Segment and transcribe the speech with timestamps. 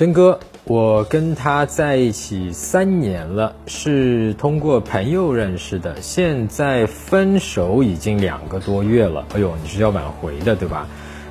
[0.00, 9.26] 真哥，我跟他在一起三年了，是通过朋友认识的，现在分手已经两个多月了。
[9.34, 10.88] 哎呦，你是要挽回的对吧？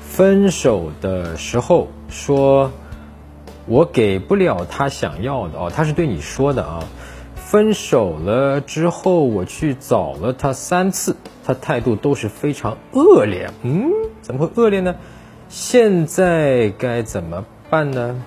[0.00, 2.70] 分手的时候说，
[3.66, 6.84] 我给不了他想要的哦，他是对你说的啊。
[7.34, 13.50] 分手了之后，我去找了他三次，他态度都是非常恶劣。
[13.64, 13.90] 嗯，
[14.20, 14.94] 怎么会恶劣呢？
[15.48, 18.22] 现在该怎么办呢？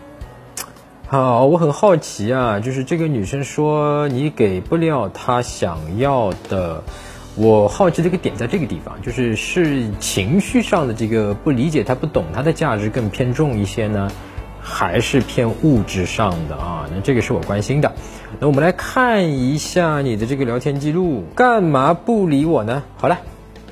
[1.08, 6.84] 好，我很好奇啊，就是这个女生说你给不了她想要的，
[7.36, 14.10] 我好奇这个点在这个地方，就是是情绪上的这个不理解她、不懂她的价值更偏重一些呢，
[14.60, 16.90] 还是偏物质上的啊？
[16.92, 17.94] 那这个是我关心的。
[18.40, 22.82] 那我们来看一下你的这个聊天记录，干嘛不理我呢？
[22.98, 23.20] 好了。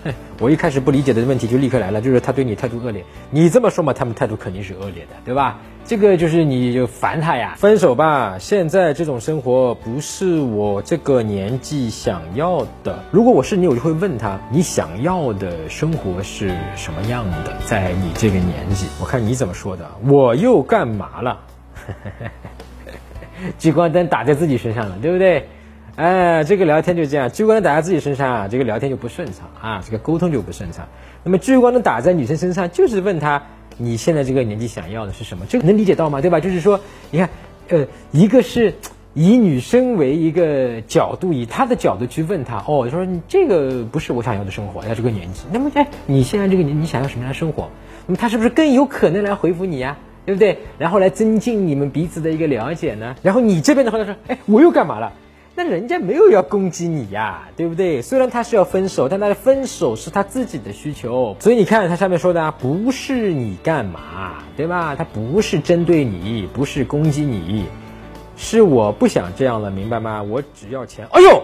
[0.40, 3.04] 我一开始不理解的问题就立刻来了，就是他对你态度恶劣。
[3.30, 5.60] 你这么说嘛，他们态度肯定是恶劣的，对吧？
[5.86, 8.38] 这个就是你就烦他呀，分手吧。
[8.40, 13.04] 现在这种生活不是我这个年纪想要的。
[13.12, 17.54] 如果我是你，我就会问他，你想要的生活是什么样的？
[17.66, 19.86] 在你这个年纪，我看你怎么说的。
[20.08, 21.40] 我又干嘛了？
[23.60, 25.50] 聚光灯打在自己身上了，对不对？
[25.96, 30.88] 哎，这个聊天就这样，聚光灯打在自己身上啊，这个聊天就不顺畅啊，这个沟通就不顺畅。
[31.24, 33.44] 那么聚光灯打在女生身上，就是问她
[33.78, 35.46] 你现在这个年纪想要的是什么？
[35.48, 36.20] 这个能理解到吗？
[36.20, 36.40] 对吧？
[36.40, 36.80] 就是说，
[37.12, 37.30] 你看，
[37.70, 38.74] 呃，一个是
[39.14, 45.44] 以女生为一个角度，以她的角度去问她，哦，说你这个不是我想要的生活，在这个年纪。
[45.52, 47.70] 那么，哎，你现在这个年，你想要什么样的生活？
[48.08, 49.96] 那么他是不是更有可能来回复你呀？
[50.26, 50.58] 对不对？
[50.80, 53.16] 然后来增进你们彼此的一个了解呢？
[53.22, 55.14] 然后你这边的话，他说，哎，我又干嘛了？
[55.56, 58.02] 那人家没有要攻击你呀，对不对？
[58.02, 61.38] 虽然他是要分手，但他的分手是他自己的需求。
[61.40, 64.96] 所以你看他上面说的啊，不是你干嘛，对吧？
[64.96, 67.66] 他不是针对你，不是攻击你，
[68.36, 70.24] 是我不想这样了，明白吗？
[70.24, 71.06] 我只要钱。
[71.12, 71.44] 哎呦，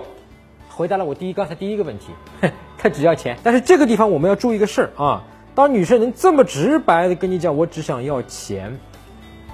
[0.70, 2.08] 回答了我第一刚才第一个问题，
[2.80, 3.38] 他只要钱。
[3.44, 5.24] 但是这个地方我们要注意个事儿啊，
[5.54, 8.80] 当女生能这么直白的跟你讲，我只想要钱，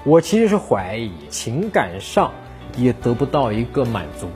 [0.02, 2.32] 我其实是怀疑情感上
[2.78, 4.28] 也得不到一个满足。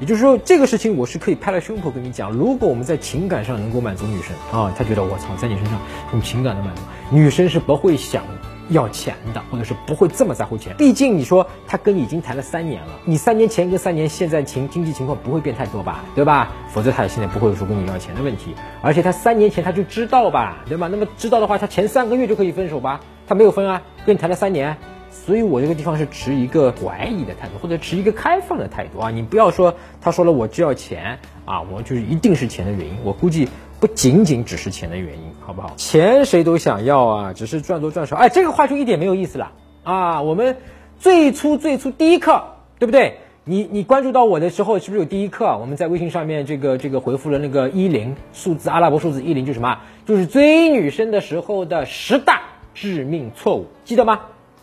[0.00, 5.78] 也就是说，这个事情我是可以拍了胸口跟你讲，如果我们在情感上能够满足女生啊，她觉得我操，在你身上
[6.12, 8.24] 用情感的满足，女生是不会想
[8.70, 10.74] 要钱的，或者是不会这么在乎钱。
[10.78, 16.50] 毕竟你说她跟你已经谈了三年了，你三年前跟三年现在情经济情况不会变太多吧，对吧？
[16.72, 18.54] 否则她现在不会说跟你要钱的问题。
[18.80, 20.88] 而且她三年前她就知道吧，对吧？
[20.88, 22.98] 那么知道的话，她前三个月就可以分手吧？
[23.28, 24.74] 她没有分啊，跟你谈了三年。
[25.10, 29.10] 所以我这个地方是持一个怀疑的态度，或者持一个开放的态度啊！
[29.10, 32.94] 你不要说他说了我就要钱啊，我就是一定是钱的原因。
[33.04, 33.48] 我估计
[33.80, 35.74] 不仅仅只是钱的原因，好不好？
[35.76, 38.16] 钱谁都想要啊，只是赚多赚少。
[38.16, 39.52] 哎，这个话就一点没有意思了
[39.84, 40.22] 啊！
[40.22, 40.56] 我们
[40.98, 42.44] 最初最初第一课，
[42.78, 43.18] 对不对？
[43.44, 45.58] 你你关注到我的时候，是不是有第一课？
[45.58, 49.78] 我们在微信上面这个这个回复了那个一零数字，阿拉伯数字一零，就什么？
[50.06, 52.42] 就是追女生的时候的十大
[52.74, 54.20] 致命错误，记得吗？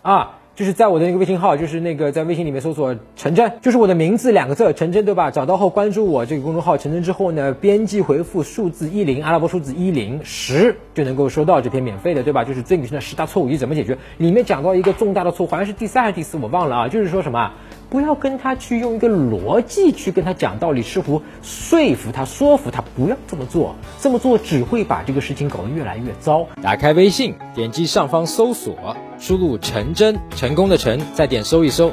[0.07, 0.40] 啊！
[0.56, 5.31] 就是在我的那个微信号，就是那个在微信里面搜索陈真，就是我的名字两个字陈真，对吧？
[5.31, 12.45] 找到后关注我这个公众号陈真之后呢，编辑回复数字一零，阿拉伯数字一零十，就能够收到这篇免费的，对吧？
[12.45, 13.97] 就是最女生的十大错误，你怎么解决？
[14.18, 16.88] 里面讲到一个重大的错误，好像是第三还是第四，我忘了啊。
[16.88, 17.51] 就是说什么，
[17.89, 26.45] 不要跟他去用一个逻辑去跟他讲道理，试图说服他、说服他不要这么做，这么做只会把这个事情搞得越来越糟。
[26.61, 28.95] 打开微信，点击上方搜索。
[29.19, 31.91] 输入陈真，成功的陈，再点搜一搜，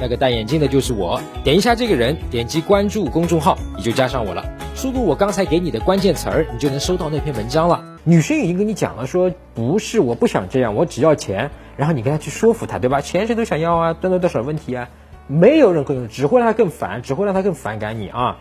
[0.00, 1.20] 那个戴眼镜的就是我。
[1.44, 4.44] 点一下这个人，点击关注公众号，你就加上我了。
[4.74, 7.84] 输入我刚才给你的关键词儿，你就能收到那篇文章了。
[8.02, 11.50] 女生已经跟你讲了，说不是，我不想这样，我只要钱。
[11.76, 13.00] 然后你跟她去说服她，对吧？
[13.00, 14.88] 钱谁都想要啊，赚到多少问题啊？
[15.30, 18.38] 没有任何用，只会让他更烦，只会让他更反感你啊。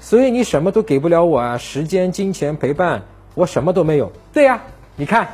[0.00, 3.02] 所以你什么都给不了我啊，时间、金钱、陪伴，
[3.34, 4.12] 我什么都没有。
[4.32, 4.62] 对呀，
[4.96, 5.28] 你看。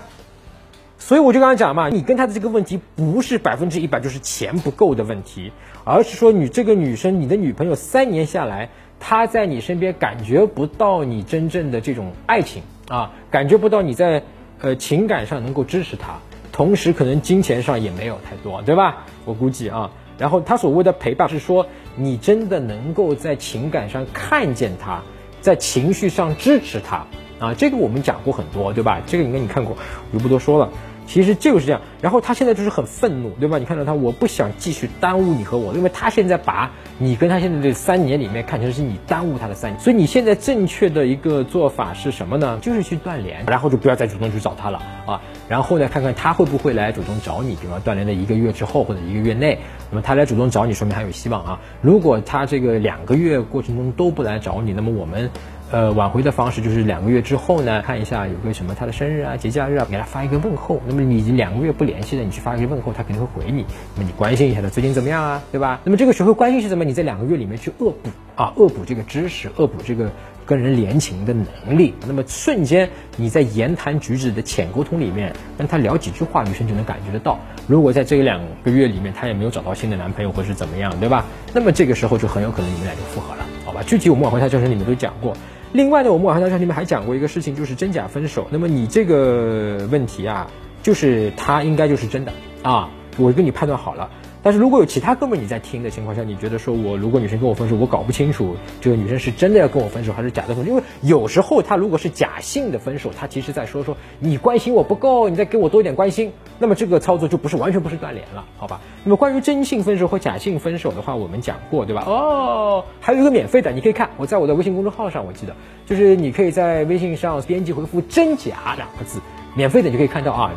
[0.98, 5.50] 所以我就刚刚讲嘛，你跟他的这个问题不是百分之一百就是钱不够的问题，
[5.82, 8.69] 而是说你这个女生，你的女朋友三年下来，
[9.00, 14.22] 她在你身边感觉不到你真正的这种爱情啊，感觉不到你在
[14.61, 16.14] 呃情感上能够支持她，
[16.52, 19.05] 同时可能金钱上也没有太多，对吧？
[19.25, 19.90] 我估计啊，
[20.22, 21.66] 然后他所谓的陪伴是说
[21.96, 25.02] 你真的能够在情感上看见他，
[25.40, 27.04] 在情绪上支持他。
[27.40, 29.02] 啊，这个我们讲过很多，对吧？
[29.04, 29.76] 这个应该你看过，
[30.12, 30.70] 我就不多说了。
[31.06, 31.81] 其实就是这样。
[32.00, 33.58] 然后他现在就是很愤怒，对吧？
[33.58, 39.78] 你看到他，我不想继续耽误你和我，因为他现在把你跟他现在这三年里面看成是你耽误他的三年。
[39.78, 42.58] 所以你现在正确的一个做法是什么呢？
[42.60, 45.20] 就是去断联，然后就不要再主动去找他了啊。
[45.49, 49.58] 然后呢，看看他会不会来主动找你，比方断联的一个月之后或者一个月内，
[49.90, 51.60] 那么他来主动找你，说明还有希望啊。
[51.81, 55.31] 如果他这个两个月过程中都不来找你，那么我们。
[55.72, 60.78] 呃，挽回的方式就是两个月之后呢，看一下有个什么他的生日啊、节假日啊，给他发一个问候。
[60.86, 63.64] 那么你两个月不联系了，你去发一个问候，他肯定会回你。
[63.94, 65.80] 那么你关心一下他最近怎么样啊，对吧？
[65.82, 66.84] 那么这个时候关心是什么？
[66.84, 70.10] 你在两个月里面去恶补啊，恶补这个知识，恶补这个
[70.44, 71.94] 跟人联情的能力。
[72.06, 72.86] 那么瞬间
[73.16, 77.38] 你在言谈举止的浅沟通里面，跟他聊几句话，女生就能感觉得到。
[77.66, 81.24] 如果在这两个月里面他也没有找到新的男朋友或是怎么样，对吧？
[81.54, 83.82] 那么这个时候就很有可能你们俩就复合了，好吧？
[83.86, 85.34] 具体我们挽回他教程里面都讲过。
[85.72, 88.46] 另外呢，我们网上大教里面还讲过一个事情，就是真假分手。
[88.50, 90.46] 那么你这个问题啊，
[90.82, 92.32] 就是他应该就是真的
[92.62, 94.10] 啊，我跟你判断好了。
[94.43, 108.81] 但是如果有其他哥们你在听的情况下，你觉得说我如果女生跟我分手，我搞不清楚这个女生是真的要跟我分手还是假的分手，因为有时候她如果是假性的分手，她其实在说说你关心我不够，你再给我多一点关心，那么这个操作就不是完全不是断联了，好吧？
[109.05, 112.05] 那么关于真性分手和假性分手的话，我们讲过对吧？
[112.06, 115.55] 哦，还有一个免费的，你可以看我在我的微信公众号上，我记得
[115.87, 119.21] 就是你可以在微信上编辑回复真假两个字，
[119.55, 120.53] 免费的你就可以看到啊。